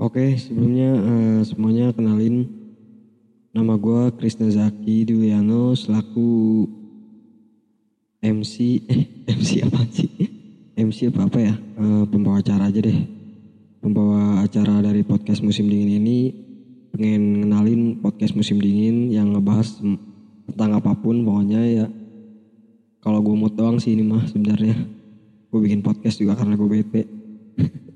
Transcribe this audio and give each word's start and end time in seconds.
Oke, 0.00 0.32
sebelumnya 0.40 0.96
eh, 0.96 1.40
semuanya 1.44 1.92
kenalin 1.92 2.48
nama 3.52 3.76
gue 3.76 4.16
Krisna 4.16 4.48
Zaki 4.48 5.04
Duliano 5.04 5.76
selaku 5.76 6.64
MC 8.24 8.80
eh 8.88 9.12
MC 9.36 9.60
apa 9.60 9.84
sih? 9.92 10.08
MC 10.72 11.12
apa 11.12 11.28
apa 11.28 11.38
ya? 11.44 11.52
Eh, 11.52 12.04
pembawa 12.08 12.40
acara 12.40 12.72
aja 12.72 12.80
deh. 12.80 12.96
Pembawa 13.84 14.40
acara 14.40 14.80
dari 14.80 15.04
podcast 15.04 15.44
musim 15.44 15.68
dingin 15.68 16.00
ini 16.00 16.32
pengen 16.96 17.44
kenalin 17.44 18.00
podcast 18.00 18.32
musim 18.32 18.56
dingin 18.56 19.12
yang 19.12 19.36
ngebahas 19.36 19.84
tentang 20.48 20.80
apa 20.80 20.96
pun 20.96 21.28
pokoknya 21.28 21.60
ya. 21.76 21.86
Kalau 23.04 23.20
gue 23.20 23.36
mood 23.36 23.52
doang 23.52 23.76
sih 23.76 23.92
ini 23.92 24.08
mah 24.08 24.24
sebenarnya. 24.24 24.80
Gue 25.52 25.60
bikin 25.60 25.84
podcast 25.84 26.16
juga 26.16 26.40
karena 26.40 26.56
gue 26.56 26.68
bete. 26.72 27.04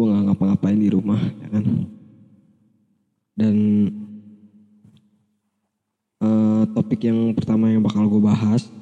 gue 0.00 0.08
nggak 0.08 0.32
ngapa-ngapain 0.32 0.80
di 0.80 0.88
rumah 0.88 1.20
ya 1.20 1.48
kan? 1.52 1.64
Dan 3.36 3.56
eh, 6.24 6.62
topik 6.72 7.04
yang 7.04 7.36
pertama 7.36 7.68
yang 7.68 7.84
bakal 7.84 8.08
gue 8.08 8.22
bahas 8.24 8.72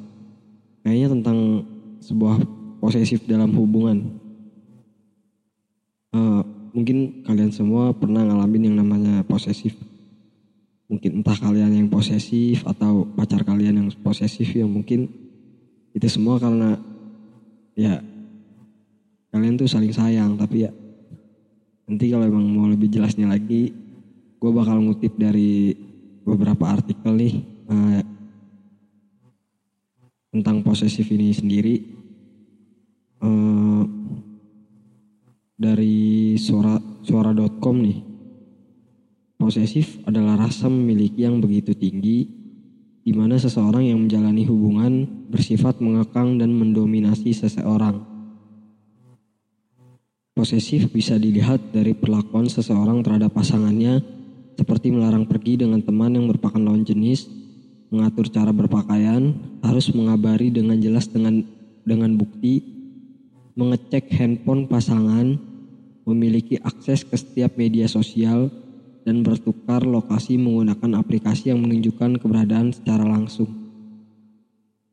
kayaknya 0.86 1.18
tentang 1.18 1.66
sebuah 1.98 2.38
posesif 2.78 3.26
dalam 3.26 3.50
hubungan. 3.58 4.14
Eh, 6.14 6.42
mungkin 6.70 7.26
kalian 7.26 7.50
semua 7.50 7.90
pernah 7.90 8.22
ngalamin 8.22 8.70
yang 8.70 8.78
namanya 8.78 9.26
posesif. 9.26 9.74
Mungkin 10.86 11.20
entah 11.20 11.34
kalian 11.34 11.74
yang 11.74 11.88
posesif 11.90 12.62
atau 12.62 13.10
pacar 13.18 13.42
kalian 13.42 13.82
yang 13.82 13.88
posesif 14.06 14.54
ya 14.54 14.70
mungkin 14.70 15.10
itu 15.92 16.06
semua 16.06 16.38
karena 16.38 16.78
ya 17.74 17.98
kalian 19.34 19.60
tuh 19.60 19.68
saling 19.68 19.92
sayang 19.92 20.40
tapi 20.40 20.64
ya 20.64 20.72
Nanti 21.88 22.04
kalau 22.12 22.28
emang 22.28 22.44
mau 22.52 22.68
lebih 22.68 22.92
jelasnya 22.92 23.24
lagi, 23.32 23.72
gue 24.36 24.50
bakal 24.52 24.84
ngutip 24.84 25.16
dari 25.16 25.72
beberapa 26.20 26.68
artikel 26.68 27.16
nih 27.16 27.34
eh, 27.72 28.02
tentang 30.36 30.60
posesif 30.60 31.08
ini 31.08 31.32
sendiri. 31.32 31.74
Eh, 33.24 33.84
dari 35.58 36.38
suara 36.38 36.78
suara.com 37.02 37.76
nih. 37.82 37.98
Posesif 39.38 40.02
adalah 40.06 40.46
rasa 40.46 40.70
memiliki 40.70 41.26
yang 41.26 41.42
begitu 41.42 41.74
tinggi 41.74 42.26
di 43.02 43.12
mana 43.16 43.40
seseorang 43.40 43.86
yang 43.86 44.04
menjalani 44.04 44.44
hubungan 44.44 45.08
bersifat 45.32 45.80
mengekang 45.80 46.36
dan 46.36 46.52
mendominasi 46.52 47.32
seseorang. 47.32 48.07
Posesif 50.38 50.94
bisa 50.94 51.18
dilihat 51.18 51.74
dari 51.74 51.98
perlakuan 51.98 52.46
seseorang 52.46 53.02
terhadap 53.02 53.34
pasangannya, 53.34 53.98
seperti 54.54 54.94
melarang 54.94 55.26
pergi 55.26 55.58
dengan 55.58 55.82
teman 55.82 56.14
yang 56.14 56.30
merupakan 56.30 56.62
lawan 56.62 56.86
jenis, 56.86 57.26
mengatur 57.90 58.30
cara 58.30 58.54
berpakaian, 58.54 59.34
harus 59.66 59.90
mengabari 59.90 60.54
dengan 60.54 60.78
jelas 60.78 61.10
dengan 61.10 61.42
dengan 61.82 62.14
bukti, 62.14 62.62
mengecek 63.58 64.14
handphone 64.14 64.70
pasangan, 64.70 65.34
memiliki 66.06 66.54
akses 66.62 67.02
ke 67.02 67.18
setiap 67.18 67.58
media 67.58 67.90
sosial, 67.90 68.46
dan 69.02 69.26
bertukar 69.26 69.82
lokasi 69.82 70.38
menggunakan 70.38 71.02
aplikasi 71.02 71.50
yang 71.50 71.66
menunjukkan 71.66 72.22
keberadaan 72.22 72.70
secara 72.70 73.02
langsung. 73.02 73.50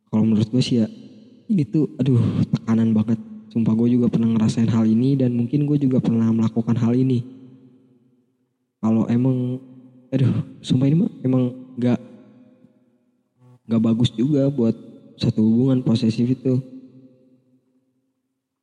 Kalau 0.10 0.26
menurut 0.26 0.50
gue 0.50 0.64
sih 0.66 0.82
ya, 0.82 0.90
ini 1.54 1.70
tuh 1.70 1.94
aduh 2.02 2.42
tekanan 2.50 2.98
banget. 2.98 3.35
Sumpah 3.56 3.72
gue 3.72 3.96
juga 3.96 4.12
pernah 4.12 4.36
ngerasain 4.36 4.68
hal 4.68 4.84
ini 4.84 5.16
dan 5.16 5.32
mungkin 5.32 5.64
gue 5.64 5.80
juga 5.80 6.04
pernah 6.04 6.28
melakukan 6.28 6.76
hal 6.76 6.92
ini. 6.92 7.24
Kalau 8.84 9.08
emang, 9.08 9.64
aduh, 10.12 10.44
sumpah 10.60 10.92
ini 10.92 11.00
mah 11.00 11.12
emang 11.24 11.44
gak 11.80 11.96
gak 13.64 13.80
bagus 13.80 14.12
juga 14.12 14.52
buat 14.52 14.76
satu 15.16 15.40
hubungan 15.40 15.80
posesif 15.88 16.36
itu. 16.36 16.60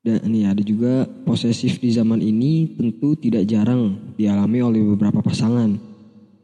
Dan 0.05 0.29
ini 0.29 0.45
ada 0.45 0.61
juga 0.61 1.09
posesif 1.25 1.81
di 1.81 1.89
zaman 1.89 2.21
ini 2.21 2.77
tentu 2.77 3.17
tidak 3.17 3.49
jarang 3.49 4.13
dialami 4.21 4.61
oleh 4.61 4.85
beberapa 4.93 5.25
pasangan. 5.25 5.73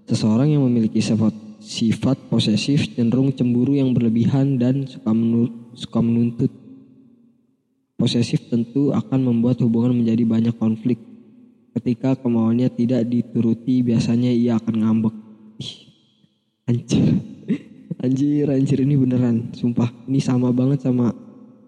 Seseorang 0.08 0.56
yang 0.56 0.64
memiliki 0.64 1.04
sifat 1.04 1.36
sifat 1.60 2.16
posesif 2.32 2.96
cenderung 2.96 3.28
cemburu 3.36 3.76
yang 3.76 3.92
berlebihan 3.92 4.56
dan 4.56 4.88
suka, 4.88 6.00
menuntut 6.00 6.48
Posesif 7.98 8.46
tentu 8.46 8.94
akan 8.94 9.26
membuat 9.26 9.58
hubungan 9.58 9.90
menjadi 9.90 10.22
banyak 10.22 10.54
konflik. 10.54 11.02
Ketika 11.74 12.14
kemauannya 12.14 12.70
tidak 12.70 13.02
dituruti, 13.10 13.82
biasanya 13.82 14.30
ia 14.30 14.54
akan 14.54 14.74
ngambek. 14.86 15.14
Ih, 15.58 15.74
anjir. 16.70 17.06
Anjir, 17.98 18.46
anjir 18.46 18.78
ini 18.86 18.94
beneran. 18.94 19.50
Sumpah, 19.50 19.90
ini 20.06 20.22
sama 20.22 20.54
banget 20.54 20.86
sama 20.86 21.10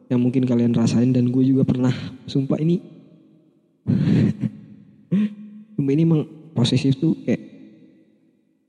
yang 0.06 0.22
mungkin 0.22 0.46
kalian 0.46 0.70
rasain 0.70 1.10
dan 1.10 1.26
gue 1.34 1.42
juga 1.42 1.66
pernah. 1.66 1.90
Sumpah 2.30 2.54
ini. 2.62 2.78
Sumpah 5.74 5.90
ini 5.90 6.02
emang 6.06 6.22
posesif 6.54 6.94
tuh 7.02 7.18
kayak 7.26 7.42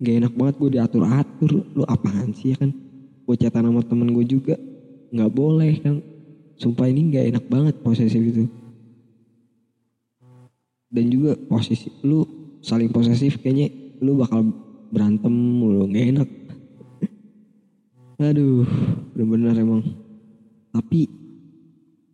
gak 0.01 0.15
enak 0.25 0.33
banget 0.33 0.55
gue 0.57 0.69
diatur-atur. 0.81 1.51
Lu 1.77 1.85
apaan 1.85 2.33
sih 2.33 2.57
ya 2.57 2.65
kan? 2.65 2.73
Gue 3.29 3.37
catatan 3.37 3.69
sama 3.69 3.85
temen 3.85 4.09
gue 4.09 4.25
juga. 4.25 4.57
Gak 5.13 5.29
boleh 5.29 5.77
kan 5.85 6.01
Sumpah 6.59 6.87
ini 6.89 7.11
nggak 7.11 7.25
enak 7.35 7.45
banget 7.47 7.75
posesif 7.83 8.21
itu. 8.21 8.45
Dan 10.91 11.07
juga 11.07 11.39
posisi 11.47 11.87
lu 12.03 12.23
saling 12.59 12.91
posesif 12.91 13.39
kayaknya 13.39 13.71
lu 14.03 14.19
bakal 14.19 14.43
berantem 14.91 15.31
mulu 15.31 15.87
nggak 15.87 16.07
enak. 16.15 16.29
Aduh, 18.21 18.67
bener-bener 19.17 19.57
emang. 19.57 19.81
Tapi 20.69 21.09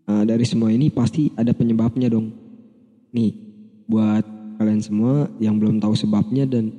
uh, 0.07 0.23
dari 0.23 0.45
semua 0.47 0.71
ini 0.71 0.87
pasti 0.87 1.27
ada 1.35 1.51
penyebabnya 1.51 2.07
dong. 2.07 2.31
Nih, 3.11 3.35
buat 3.91 4.23
kalian 4.57 4.81
semua 4.81 5.27
yang 5.43 5.59
belum 5.59 5.83
tahu 5.83 5.93
sebabnya 5.93 6.47
dan 6.47 6.71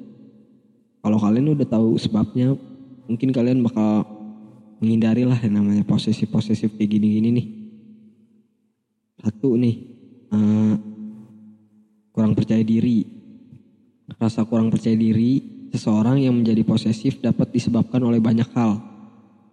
kalau 0.99 1.19
kalian 1.21 1.55
udah 1.55 1.69
tahu 1.69 1.95
sebabnya, 2.01 2.57
mungkin 3.07 3.31
kalian 3.31 3.63
bakal 3.63 4.18
menghindari 4.79 5.27
lah 5.27 5.39
yang 5.43 5.63
namanya 5.63 5.85
posesif-posesif 5.87 6.75
kayak 6.79 6.91
gini-gini 6.91 7.29
nih. 7.35 7.47
Satu 9.19 9.59
nih, 9.59 9.77
uh, 10.31 10.75
kurang 12.15 12.35
percaya 12.39 12.63
diri. 12.63 13.07
Rasa 14.19 14.47
kurang 14.47 14.73
percaya 14.73 14.95
diri 14.95 15.59
seseorang 15.71 16.23
yang 16.23 16.35
menjadi 16.35 16.65
posesif 16.65 17.21
dapat 17.21 17.53
disebabkan 17.53 18.01
oleh 18.03 18.23
banyak 18.23 18.49
hal. 18.57 18.81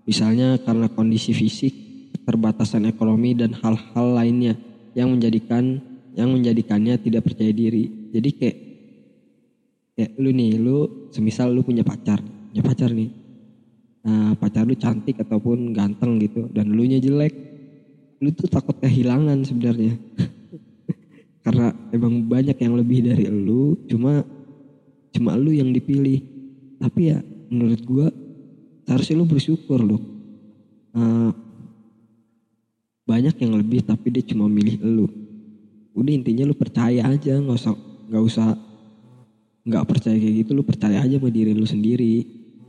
Misalnya 0.05 0.61
karena 0.61 0.87
kondisi 0.87 1.33
fisik, 1.33 1.73
keterbatasan 2.15 2.87
ekonomi 2.87 3.33
dan 3.35 3.51
hal-hal 3.57 4.07
lainnya 4.15 4.53
yang 4.95 5.11
menjadikan 5.11 5.81
yang 6.15 6.31
menjadikannya 6.31 6.95
tidak 7.01 7.27
percaya 7.27 7.51
diri. 7.51 8.09
Jadi 8.15 8.29
kayak 8.31 8.57
kayak 9.97 10.11
lu 10.21 10.31
nih, 10.31 10.51
lu 10.55 11.09
semisal 11.11 11.51
lu 11.51 11.65
punya 11.65 11.83
pacar, 11.83 12.23
punya 12.23 12.63
pacar 12.63 12.89
nih. 12.95 13.24
Nah, 14.05 14.37
pacar 14.37 14.69
lu 14.69 14.77
cantik 14.77 15.17
ataupun 15.17 15.73
ganteng 15.73 16.21
gitu 16.21 16.45
dan 16.53 16.69
lu 16.69 16.85
nya 16.85 17.01
jelek 17.01 17.33
lu 18.21 18.29
tuh 18.31 18.45
takut 18.45 18.77
kehilangan 18.77 19.41
sebenarnya. 19.41 19.97
Karena 21.45 21.73
emang 21.89 22.21
banyak 22.25 22.53
yang 22.53 22.77
lebih 22.77 23.01
dari 23.01 23.25
lu 23.25 23.73
cuma 23.89 24.21
cuma 25.09 25.33
lu 25.33 25.51
yang 25.51 25.73
dipilih. 25.73 26.21
Tapi 26.77 27.01
ya 27.09 27.17
menurut 27.49 27.81
gua 27.81 28.07
seharusnya 28.85 29.15
lu 29.17 29.25
bersyukur 29.25 29.81
loh. 29.81 30.01
Uh, 30.95 31.33
banyak 33.09 33.35
yang 33.41 33.57
lebih 33.57 33.85
tapi 33.85 34.13
dia 34.13 34.21
cuma 34.21 34.45
milih 34.45 34.85
lu. 34.85 35.09
Udah 35.97 36.13
intinya 36.13 36.45
lu 36.45 36.53
percaya 36.53 37.09
aja 37.09 37.41
nggak 37.41 37.57
usah 37.57 37.73
nggak 38.09 38.23
usah 38.23 38.47
nggak 39.65 39.85
percaya 39.89 40.13
kayak 40.13 40.45
gitu 40.45 40.51
lu 40.53 40.61
percaya 40.61 41.01
aja 41.01 41.17
sama 41.17 41.33
diri 41.33 41.57
lu 41.57 41.65
sendiri. 41.65 42.21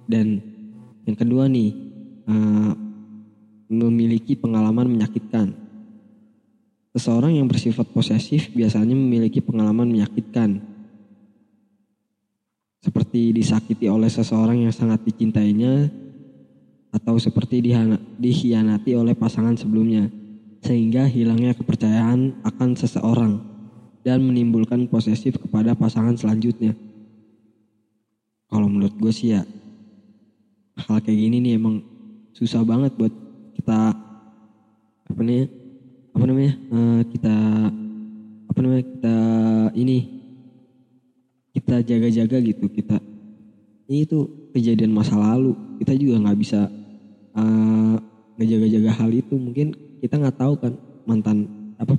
Dan 0.07 0.56
yang 1.07 1.17
kedua 1.17 1.47
nih 1.47 1.71
uh, 2.27 2.75
memiliki 3.71 4.35
pengalaman 4.35 4.91
menyakitkan. 4.91 5.55
Seseorang 6.97 7.37
yang 7.39 7.47
bersifat 7.47 7.87
posesif 7.93 8.51
biasanya 8.51 8.97
memiliki 8.97 9.39
pengalaman 9.39 9.87
menyakitkan. 9.87 10.59
Seperti 12.83 13.35
disakiti 13.35 13.87
oleh 13.91 14.11
seseorang 14.11 14.67
yang 14.67 14.75
sangat 14.75 15.03
dicintainya 15.07 15.91
atau 16.95 17.19
seperti 17.21 17.61
dikhianati 18.17 18.97
oleh 18.97 19.13
pasangan 19.13 19.59
sebelumnya 19.59 20.09
sehingga 20.65 21.05
hilangnya 21.05 21.53
kepercayaan 21.53 22.43
akan 22.43 22.71
seseorang 22.75 23.33
dan 24.07 24.23
menimbulkan 24.23 24.87
posesif 24.87 25.37
kepada 25.39 25.75
pasangan 25.75 26.15
selanjutnya. 26.17 26.73
Kalau 28.47 28.71
menurut 28.71 28.95
gue 28.97 29.13
sih 29.13 29.35
ya 29.35 29.43
hal 30.87 31.03
kayak 31.03 31.19
gini 31.19 31.37
nih 31.43 31.53
emang 31.59 31.83
susah 32.33 32.63
banget 32.63 32.95
buat 32.95 33.13
kita 33.59 33.93
apa 35.07 35.21
nih 35.23 35.51
apa 36.15 36.25
namanya 36.25 36.55
uh, 36.73 37.01
kita 37.11 37.35
apa 38.47 38.59
namanya 38.63 38.85
kita 38.89 39.17
ini 39.77 39.99
kita 41.53 41.75
jaga-jaga 41.83 42.37
gitu 42.41 42.67
kita 42.71 42.97
ini 43.87 44.07
itu 44.07 44.25
kejadian 44.55 44.95
masa 44.95 45.19
lalu 45.19 45.53
kita 45.83 45.93
juga 45.99 46.23
nggak 46.23 46.39
bisa 46.39 46.71
uh, 47.37 47.97
ngejaga-jaga 48.41 48.91
hal 48.97 49.11
itu 49.13 49.35
mungkin 49.37 49.73
kita 50.01 50.17
nggak 50.21 50.39
tahu 50.39 50.55
kan 50.61 50.73
mantan 51.07 51.49
apa 51.77 51.95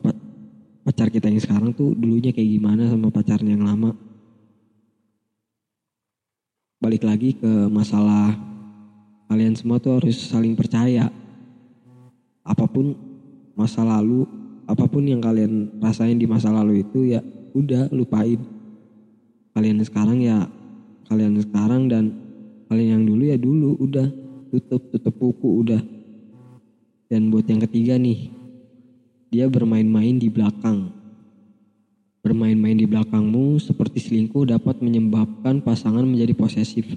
pacar 0.87 1.11
kita 1.11 1.27
yang 1.27 1.43
sekarang 1.43 1.75
tuh 1.75 1.91
dulunya 1.91 2.31
kayak 2.31 2.47
gimana 2.47 2.87
sama 2.87 3.11
pacarnya 3.11 3.59
yang 3.59 3.67
lama. 3.67 3.91
Balik 6.79 7.03
lagi 7.03 7.35
ke 7.35 7.67
masalah 7.67 8.39
kalian 9.27 9.53
semua 9.53 9.77
tuh 9.77 9.99
harus 9.99 10.15
saling 10.15 10.55
percaya. 10.55 11.11
Apa 12.47 12.63
pun 12.63 12.95
masa 13.59 13.83
lalu 13.83 14.23
apa 14.67 14.83
pun 14.87 15.03
yang 15.03 15.23
kalian 15.23 15.79
rasain 15.79 16.19
di 16.19 16.27
masa 16.27 16.51
lalu 16.51 16.83
itu 16.83 17.11
ya 17.11 17.19
udah 17.51 17.91
lupain. 17.91 18.39
Kalian 19.51 19.83
sekarang 19.83 20.23
ya 20.23 20.47
kalian 21.11 21.39
sekarang 21.43 21.91
dan 21.91 22.11
kalian 22.71 22.99
yang 22.99 23.03
dulu 23.03 23.23
ya 23.27 23.37
dulu 23.39 23.75
udah. 23.79 24.07
Tutup 24.47 24.79
tutup 24.95 25.11
buku 25.19 25.49
udah. 25.67 25.81
Dan 27.11 27.27
buat 27.27 27.43
yang 27.51 27.59
ketiga 27.67 27.99
nih 27.99 28.31
dia 29.27 29.51
bermain-main 29.51 30.15
di 30.15 30.31
belakang. 30.31 30.95
Bermain-main 32.23 32.79
di 32.79 32.87
belakangmu 32.87 33.59
seperti 33.59 34.03
selingkuh 34.03 34.47
dapat 34.47 34.79
menyebabkan 34.79 35.63
pasangan 35.63 36.03
menjadi 36.03 36.35
posesif 36.35 36.87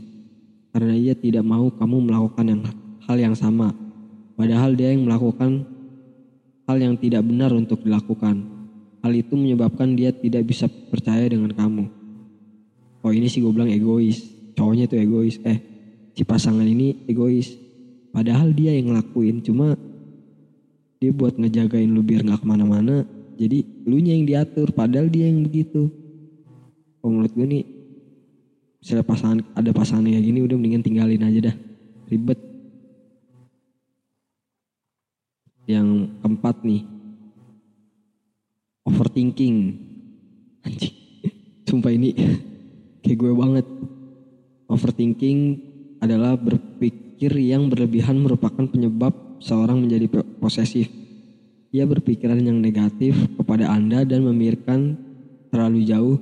karena 0.71 0.95
ia 0.95 1.15
tidak 1.19 1.43
mau 1.43 1.67
kamu 1.71 2.11
melakukan 2.11 2.47
yang 2.47 2.61
hal 3.07 3.17
yang 3.19 3.35
sama. 3.35 3.75
Padahal 4.39 4.73
dia 4.79 4.95
yang 4.95 5.05
melakukan 5.05 5.67
hal 6.71 6.79
yang 6.79 6.95
tidak 6.95 7.27
benar 7.27 7.51
untuk 7.51 7.83
dilakukan. 7.83 8.47
Hal 9.03 9.13
itu 9.17 9.35
menyebabkan 9.35 9.99
dia 9.99 10.15
tidak 10.15 10.47
bisa 10.47 10.71
percaya 10.71 11.27
dengan 11.27 11.51
kamu. 11.51 11.85
Oh 13.03 13.11
ini 13.11 13.27
sih 13.27 13.43
gue 13.43 13.51
bilang 13.51 13.73
egois. 13.73 14.23
Cowoknya 14.55 14.87
itu 14.87 14.97
egois. 15.01 15.37
Eh 15.43 15.59
si 16.15 16.23
pasangan 16.23 16.65
ini 16.65 17.09
egois. 17.11 17.51
Padahal 18.15 18.55
dia 18.55 18.71
yang 18.77 18.95
ngelakuin 18.95 19.43
cuma 19.43 19.75
dia 21.01 21.11
buat 21.17 21.35
ngejagain 21.41 21.89
lu 21.91 22.05
biar 22.05 22.23
nggak 22.23 22.45
ke 22.45 22.47
mana-mana. 22.47 23.09
Jadi 23.41 23.65
lu 23.89 23.97
yang 23.99 24.29
diatur 24.29 24.71
padahal 24.71 25.09
dia 25.09 25.33
yang 25.33 25.43
begitu. 25.43 25.89
Oh 27.01 27.09
menurut 27.09 27.33
gue 27.33 27.47
nih 27.49 27.65
misalnya 28.81 29.05
pasangan 29.05 29.39
ada 29.53 29.71
pasangan 29.77 30.09
kayak 30.09 30.25
gini 30.25 30.41
udah 30.41 30.57
mendingan 30.57 30.85
tinggalin 30.85 31.23
aja 31.23 31.53
dah. 31.53 31.57
Ribet. 32.09 32.41
Yang 35.69 35.89
keempat 36.25 36.57
nih. 36.65 36.83
Overthinking. 38.89 39.57
Anjing. 40.65 40.95
Sumpah 41.69 41.93
ini 41.93 42.17
kayak 43.05 43.19
gue 43.21 43.33
banget. 43.37 43.67
Overthinking 44.67 45.39
adalah 46.01 46.35
berpikir 46.41 47.31
yang 47.37 47.69
berlebihan 47.69 48.17
merupakan 48.17 48.65
penyebab 48.65 49.13
seorang 49.45 49.85
menjadi 49.85 50.25
posesif. 50.41 50.89
Ia 51.71 51.87
berpikiran 51.87 52.41
yang 52.43 52.59
negatif 52.59 53.15
kepada 53.39 53.71
Anda 53.71 54.03
dan 54.03 54.27
memikirkan 54.27 54.99
terlalu 55.55 55.87
jauh 55.87 56.17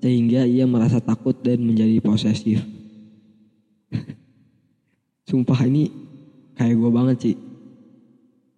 sehingga 0.00 0.48
ia 0.48 0.64
merasa 0.64 0.98
takut 1.00 1.36
dan 1.44 1.60
menjadi 1.60 2.00
posesif. 2.00 2.64
Sumpah 5.28 5.60
ini 5.68 5.92
kayak 6.56 6.74
gue 6.74 6.90
banget 6.90 7.16
sih. 7.20 7.36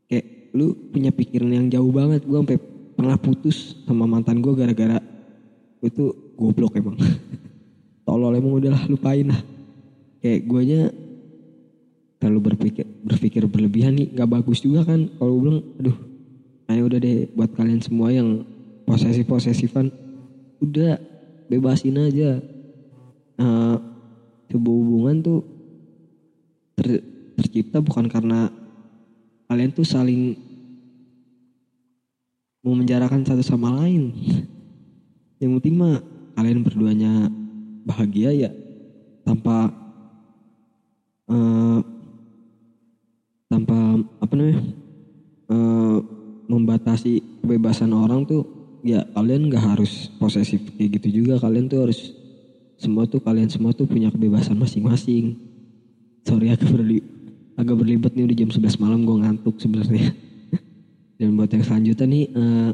Kayak 0.06 0.26
lu 0.54 0.74
punya 0.94 1.10
pikiran 1.10 1.50
yang 1.50 1.66
jauh 1.68 1.90
banget. 1.90 2.22
Gue 2.24 2.38
sampai 2.40 2.58
pernah 2.94 3.18
putus 3.18 3.76
sama 3.84 4.06
mantan 4.06 4.38
gue 4.38 4.54
gara-gara 4.54 5.02
itu 5.82 6.14
goblok 6.38 6.78
emang. 6.78 6.96
tolol 8.06 8.34
emang 8.34 8.58
udahlah 8.58 8.82
lupain 8.90 9.26
lah 9.26 9.40
kayak 10.22 10.40
gue 10.46 10.62
nya 10.66 10.80
terlalu 12.18 12.54
berpikir 12.54 12.86
berpikir 13.02 13.42
berlebihan 13.46 13.98
nih 13.98 14.14
nggak 14.14 14.30
bagus 14.30 14.62
juga 14.62 14.86
kan 14.86 15.10
kalau 15.18 15.38
bilang 15.42 15.62
aduh 15.78 15.96
kayak 16.66 16.84
udah 16.86 16.98
deh 17.02 17.16
buat 17.34 17.50
kalian 17.54 17.82
semua 17.82 18.08
yang 18.14 18.46
posesif 18.86 19.26
posesifan 19.26 19.90
udah 20.62 20.98
bebasin 21.52 22.00
aja. 22.00 22.40
Uh, 23.36 23.76
sebuah 24.48 24.76
hubungan 24.80 25.16
tuh 25.20 25.40
ter, 26.76 27.04
tercipta 27.36 27.84
bukan 27.84 28.08
karena 28.08 28.48
kalian 29.48 29.72
tuh 29.72 29.84
saling 29.84 30.36
mau 32.64 32.72
menjarakan 32.72 33.20
satu 33.28 33.44
sama 33.44 33.68
lain. 33.84 34.16
Yang 35.44 35.60
penting 35.60 35.76
mah 35.76 36.00
kalian 36.32 36.64
berduanya 36.64 37.28
bahagia 37.84 38.30
ya 38.32 38.50
tanpa 39.26 39.74
uh, 41.28 41.80
tanpa 43.50 44.00
apa 44.22 44.32
namanya 44.32 44.62
uh, 45.50 45.98
membatasi 46.46 47.42
kebebasan 47.42 47.90
orang 47.90 48.22
tuh 48.24 48.61
ya 48.82 49.06
kalian 49.14 49.48
nggak 49.48 49.62
harus 49.62 50.10
posesif 50.18 50.60
kayak 50.74 51.00
gitu 51.00 51.22
juga. 51.22 51.38
Kalian 51.38 51.70
tuh 51.70 51.88
harus 51.88 52.12
semua 52.76 53.06
tuh 53.06 53.22
kalian 53.22 53.46
semua 53.46 53.70
tuh 53.70 53.86
punya 53.86 54.10
kebebasan 54.10 54.58
masing-masing. 54.58 55.38
Sorry 56.26 56.50
agak 56.50 56.70
berli 56.70 56.98
agak 57.54 57.78
berlibat 57.78 58.12
nih 58.18 58.26
udah 58.26 58.36
jam 58.36 58.50
11 58.50 58.82
malam 58.82 59.06
gue 59.06 59.16
ngantuk 59.22 59.56
sebenarnya. 59.62 60.10
Dan 61.18 61.38
buat 61.38 61.50
yang 61.54 61.62
selanjutnya 61.62 62.06
nih 62.10 62.24
uh, 62.34 62.70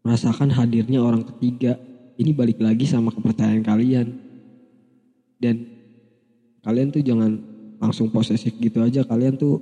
merasakan 0.00 0.48
hadirnya 0.56 1.04
orang 1.04 1.28
ketiga. 1.28 1.76
Ini 2.20 2.36
balik 2.36 2.60
lagi 2.60 2.84
sama 2.88 3.12
kepercayaan 3.12 3.64
kalian. 3.64 4.06
Dan 5.40 5.56
kalian 6.64 6.88
tuh 6.92 7.00
jangan 7.04 7.36
langsung 7.80 8.12
posesif 8.12 8.56
gitu 8.60 8.80
aja. 8.80 9.04
Kalian 9.04 9.40
tuh 9.40 9.60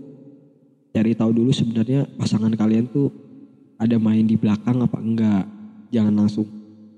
cari 0.91 1.15
tahu 1.15 1.31
dulu 1.31 1.55
sebenarnya 1.55 2.07
pasangan 2.19 2.51
kalian 2.59 2.91
tuh 2.91 3.28
ada 3.79 3.97
main 3.97 4.27
di 4.27 4.35
belakang 4.35 4.83
apa 4.83 4.99
enggak? 4.99 5.45
Jangan 5.95 6.13
langsung 6.13 6.47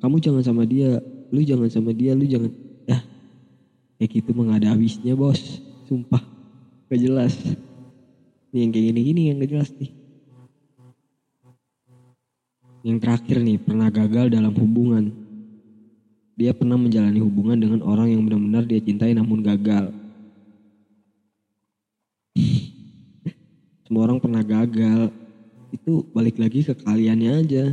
kamu 0.01 0.17
jangan 0.19 0.43
sama 0.43 0.65
dia 0.65 0.99
lu 1.31 1.45
jangan 1.45 1.69
sama 1.69 1.93
dia 1.93 2.17
lu 2.17 2.25
jangan. 2.25 2.51
Ya 2.89 2.99
kayak 4.01 4.11
gitu 4.17 4.33
mah 4.33 4.57
ada 4.57 4.73
habisnya 4.73 5.13
bos. 5.13 5.61
Sumpah. 5.85 6.25
Gak 6.89 7.01
jelas. 7.05 7.37
Nih 8.51 8.67
yang 8.67 8.73
kayak 8.73 8.85
gini-gini 8.91 9.23
yang 9.31 9.37
gak 9.45 9.51
jelas 9.53 9.71
nih. 9.77 9.93
Yang 12.81 12.99
terakhir 13.05 13.37
nih 13.45 13.59
pernah 13.61 13.93
gagal 13.93 14.33
dalam 14.33 14.57
hubungan. 14.57 15.13
Dia 16.41 16.57
pernah 16.57 16.81
menjalani 16.81 17.21
hubungan 17.21 17.61
dengan 17.61 17.85
orang 17.85 18.09
yang 18.09 18.25
benar-benar 18.25 18.65
dia 18.65 18.81
cintai 18.81 19.13
namun 19.13 19.45
gagal. 19.45 19.93
Semua 23.85 24.09
orang 24.09 24.17
pernah 24.17 24.41
gagal. 24.41 25.13
Itu 25.71 26.07
balik 26.15 26.37
lagi 26.39 26.67
ke 26.67 26.75
kaliannya 26.75 27.33
aja. 27.43 27.65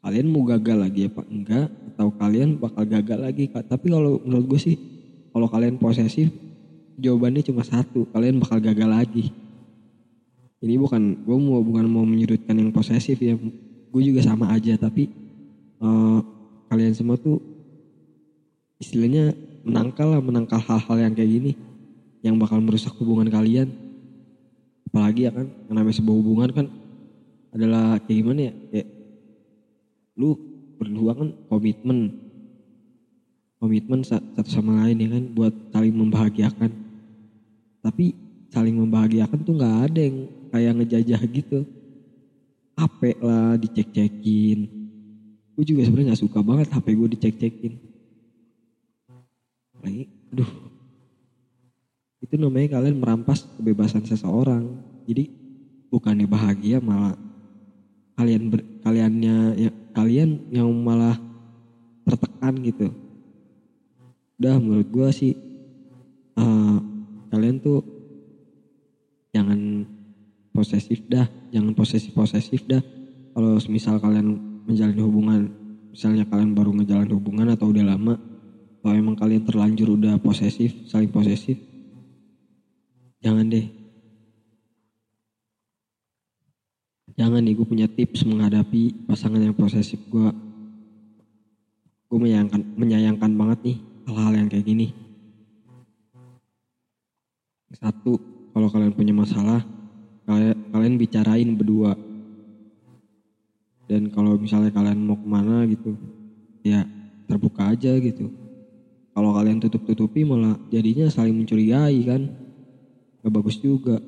Kalian 0.00 0.26
mau 0.32 0.42
gagal 0.48 0.76
lagi 0.80 1.06
apa 1.06 1.22
enggak? 1.28 1.66
Atau 1.92 2.08
kalian 2.16 2.56
bakal 2.56 2.84
gagal 2.88 3.18
lagi? 3.20 3.44
Tapi 3.52 3.86
kalau 3.92 4.18
menurut 4.24 4.46
gue 4.56 4.60
sih, 4.60 4.76
kalau 5.30 5.46
kalian 5.46 5.76
posesif, 5.76 6.32
jawabannya 6.96 7.44
cuma 7.44 7.62
satu. 7.62 8.08
Kalian 8.10 8.40
bakal 8.40 8.58
gagal 8.64 8.88
lagi. 8.88 9.24
Ini 10.60 10.76
bukan, 10.76 11.24
gue 11.24 11.36
mau 11.40 11.60
bukan 11.64 11.84
mau 11.88 12.04
menyudutkan 12.04 12.56
yang 12.56 12.72
posesif 12.72 13.16
ya. 13.20 13.36
Gue 13.90 14.02
juga 14.04 14.24
sama 14.24 14.52
aja, 14.52 14.76
tapi 14.76 15.08
uh, 15.80 16.20
kalian 16.70 16.94
semua 16.94 17.16
tuh 17.18 17.40
istilahnya 18.80 19.36
menangkal 19.64 20.16
lah 20.16 20.22
menangkal 20.24 20.60
hal-hal 20.64 20.96
yang 20.96 21.12
kayak 21.12 21.30
gini 21.30 21.52
yang 22.24 22.40
bakal 22.40 22.60
merusak 22.60 22.92
hubungan 22.96 23.28
kalian 23.28 23.68
apalagi 24.90 25.30
ya 25.30 25.30
kan 25.30 25.46
yang 25.70 25.76
namanya 25.78 25.96
sebuah 26.02 26.16
hubungan 26.18 26.50
kan 26.50 26.66
adalah 27.54 28.02
kayak 28.02 28.18
gimana 28.26 28.40
ya 28.50 28.54
kayak 28.74 28.88
lu 30.18 30.34
berdua 30.82 31.14
kan 31.14 31.28
komitmen 31.46 32.30
komitmen 33.60 34.00
satu 34.00 34.48
sama 34.48 34.88
lain 34.88 34.96
ya 35.04 35.08
kan 35.12 35.24
buat 35.36 35.54
saling 35.70 35.92
membahagiakan. 35.92 36.72
Tapi 37.84 38.16
saling 38.48 38.76
membahagiakan 38.80 39.38
tuh 39.44 39.54
nggak 39.60 39.76
ada 39.92 40.00
yang 40.00 40.18
kayak 40.48 40.72
ngejajah 40.80 41.20
gitu. 41.28 41.58
HP 42.80 43.20
lah 43.20 43.60
dicek-cekin. 43.60 44.58
Gue 45.52 45.64
juga 45.68 45.84
sebenarnya 45.84 46.16
nggak 46.16 46.22
suka 46.24 46.40
banget 46.40 46.72
HP 46.72 46.86
gue 46.96 47.08
dicek-cekin. 47.20 47.72
Lagi 49.84 50.08
aduh 50.32 50.69
itu 52.30 52.38
namanya 52.38 52.78
kalian 52.78 53.02
merampas 53.02 53.42
kebebasan 53.58 54.06
seseorang. 54.06 54.62
Jadi 55.10 55.26
bukannya 55.90 56.30
bahagia 56.30 56.78
malah 56.78 57.18
kalian 58.14 58.54
ber, 58.54 58.62
kaliannya 58.86 59.36
ya, 59.58 59.70
kalian 59.90 60.46
yang 60.54 60.70
malah 60.70 61.18
tertekan 62.06 62.54
gitu. 62.62 62.94
Udah 64.38 64.62
menurut 64.62 64.86
gue 64.94 65.08
sih 65.10 65.34
uh, 66.38 66.78
kalian 67.34 67.58
tuh 67.58 67.82
jangan 69.34 69.82
posesif 70.54 71.02
dah. 71.10 71.26
Jangan 71.50 71.74
posesif 71.74 72.14
posesif 72.14 72.62
dah. 72.70 72.78
Kalau 73.34 73.58
misal 73.66 73.98
kalian 73.98 74.38
menjalin 74.70 75.02
hubungan 75.02 75.40
misalnya 75.90 76.22
kalian 76.30 76.54
baru 76.54 76.70
ngejalan 76.78 77.10
hubungan 77.10 77.50
atau 77.50 77.74
udah 77.74 77.82
lama 77.82 78.14
kalau 78.80 78.94
emang 78.94 79.18
kalian 79.18 79.42
terlanjur 79.42 79.98
udah 79.98 80.22
posesif 80.22 80.86
saling 80.86 81.10
posesif 81.10 81.58
jangan 83.20 83.46
deh. 83.52 83.66
Jangan 87.20 87.44
nih 87.44 87.52
gue 87.52 87.66
punya 87.68 87.84
tips 87.84 88.24
menghadapi 88.24 89.04
pasangan 89.04 89.44
yang 89.44 89.52
posesif 89.52 90.00
gue 90.08 90.28
gue 92.10 92.18
menyayangkan 92.18 92.64
menyayangkan 92.80 93.30
banget 93.36 93.58
nih 93.60 93.78
hal-hal 94.08 94.32
yang 94.40 94.48
kayak 94.48 94.64
gini. 94.64 94.88
Satu 97.76 98.16
kalau 98.56 98.72
kalian 98.72 98.96
punya 98.96 99.12
masalah 99.12 99.60
kalian 100.24 100.56
kalian 100.72 100.94
bicarain 100.96 101.50
berdua. 101.54 101.92
Dan 103.84 104.08
kalau 104.14 104.40
misalnya 104.40 104.72
kalian 104.72 105.04
mau 105.04 105.18
ke 105.20 105.28
mana 105.28 105.66
gitu 105.68 105.98
ya 106.64 106.88
terbuka 107.28 107.68
aja 107.68 108.00
gitu. 108.00 108.32
Kalau 109.12 109.36
kalian 109.36 109.60
tutup 109.60 109.84
tutupi 109.84 110.24
malah 110.24 110.56
jadinya 110.72 111.10
saling 111.12 111.36
mencurigai 111.36 112.00
kan 112.08 112.32
gak 113.20 113.32
bagus 113.32 113.56
juga. 113.60 114.00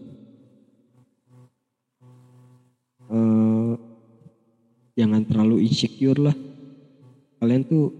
Eh 3.12 3.75
jangan 4.97 5.25
terlalu 5.25 5.69
insecure 5.69 6.21
lah. 6.21 6.37
Kalian 7.40 7.64
tuh 7.64 7.92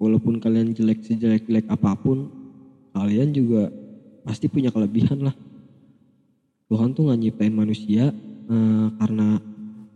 walaupun 0.00 0.42
kalian 0.42 0.74
jelek 0.74 1.06
sejelek 1.06 1.46
jelek 1.46 1.66
apa 1.70 1.94
pun 1.96 2.30
kalian 2.94 3.30
juga 3.30 3.70
pasti 4.26 4.46
punya 4.50 4.70
kelebihan 4.70 5.30
lah. 5.30 5.34
Tuhan 6.70 6.94
tuh 6.94 7.10
nggak 7.10 7.50
manusia 7.50 8.14
eh, 8.50 8.88
karena 8.94 9.42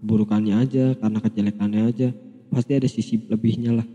keburukannya 0.03 0.55
aja 0.59 0.85
karena 0.99 1.19
kejelekannya 1.23 1.83
aja. 1.87 2.09
Pasti 2.50 2.73
ada 2.75 2.87
sisi 2.87 3.19
lebihnya 3.26 3.83
lah. 3.83 3.87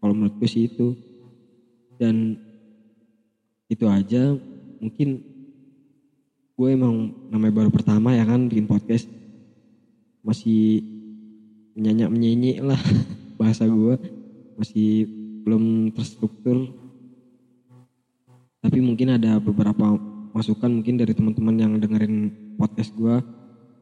Kalau 0.00 0.16
menurutku 0.16 0.48
sih 0.48 0.68
itu. 0.68 0.96
Dan 2.00 2.40
itu 3.68 3.84
aja 3.84 4.32
mungkin 4.80 5.29
gue 6.60 6.68
emang 6.76 7.08
namanya 7.32 7.64
baru 7.64 7.70
pertama 7.72 8.12
ya 8.12 8.28
kan 8.28 8.44
bikin 8.52 8.68
podcast 8.68 9.08
masih 10.20 10.84
menyanyi 11.72 12.04
menyanyi 12.12 12.52
lah 12.60 12.76
bahasa 13.40 13.64
gue 13.64 13.96
masih 14.60 15.08
belum 15.48 15.96
terstruktur 15.96 16.68
tapi 18.60 18.84
mungkin 18.84 19.16
ada 19.16 19.40
beberapa 19.40 19.96
masukan 20.36 20.68
mungkin 20.68 21.00
dari 21.00 21.16
teman-teman 21.16 21.56
yang 21.56 21.72
dengerin 21.80 22.28
podcast 22.60 22.92
gue 22.92 23.16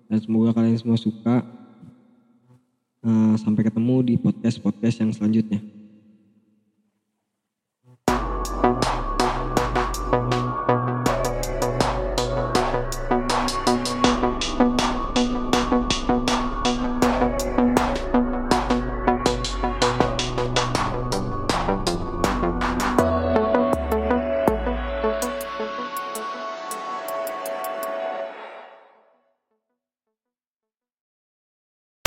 dan 0.08 0.18
semoga 0.24 0.56
kalian 0.56 0.80
semua 0.80 0.96
suka. 0.96 1.44
Uh, 2.98 3.38
sampai 3.38 3.62
ketemu 3.62 4.02
di 4.02 4.14
podcast-podcast 4.18 5.06
yang 5.06 5.14
selanjutnya. 5.14 5.62